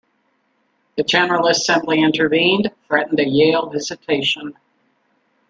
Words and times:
The 0.97 1.03
General 1.03 1.45
Assembly 1.45 2.01
intervened, 2.01 2.71
threatened 2.87 3.19
a 3.19 3.23
Yale 3.27 3.69
"visitation". 3.69 4.57